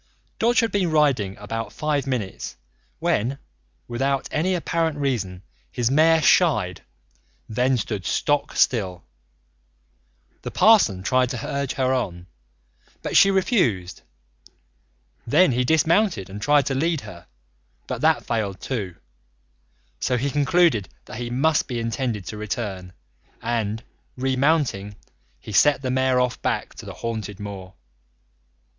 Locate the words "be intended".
21.67-22.25